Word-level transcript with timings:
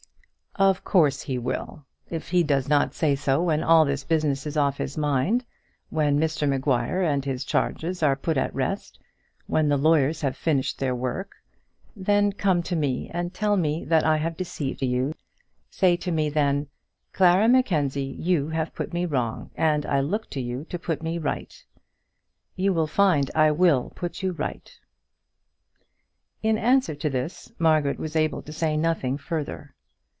"Of 0.55 0.83
course 0.83 1.21
he 1.21 1.37
will. 1.37 1.85
If 2.09 2.27
he 2.29 2.43
does 2.43 2.67
not 2.67 2.93
say 2.93 3.15
so 3.15 3.41
when 3.41 3.63
all 3.63 3.85
this 3.85 4.03
business 4.03 4.45
is 4.45 4.57
off 4.57 4.77
his 4.77 4.97
mind, 4.97 5.45
when 5.89 6.19
Mr 6.19 6.47
Maguire 6.47 7.01
and 7.01 7.23
his 7.23 7.45
charges 7.45 8.03
are 8.03 8.17
put 8.17 8.37
at 8.37 8.53
rest, 8.53 8.99
when 9.47 9.69
the 9.69 9.77
lawyers 9.77 10.19
have 10.21 10.35
finished 10.35 10.77
their 10.77 10.93
work, 10.93 11.35
then 11.95 12.33
come 12.33 12.61
to 12.63 12.75
me 12.75 13.09
and 13.13 13.33
tell 13.33 13.55
me 13.55 13.85
that 13.85 14.03
I 14.03 14.17
have 14.17 14.35
deceived 14.35 14.81
you. 14.81 15.13
Say 15.69 15.95
to 15.95 16.11
me 16.11 16.29
then, 16.29 16.67
'Clara 17.13 17.47
Mackenzie, 17.47 18.03
you 18.19 18.49
have 18.49 18.75
put 18.75 18.91
me 18.91 19.05
wrong, 19.05 19.51
and 19.55 19.85
I 19.85 20.01
look 20.01 20.29
to 20.31 20.41
you 20.41 20.65
to 20.65 20.77
put 20.77 21.01
me 21.01 21.17
right.' 21.17 21.63
You 22.57 22.73
will 22.73 22.87
find 22.87 23.31
I 23.33 23.51
will 23.51 23.93
put 23.95 24.21
you 24.21 24.33
right." 24.33 24.69
In 26.43 26.57
answer 26.57 26.93
to 26.93 27.09
this, 27.09 27.53
Margaret 27.57 27.97
was 27.97 28.17
able 28.17 28.41
to 28.41 28.51
say 28.51 28.75
nothing 28.75 29.17
further. 29.17 29.73